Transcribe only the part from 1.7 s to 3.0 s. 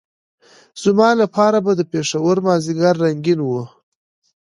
د پېښور مازدیګر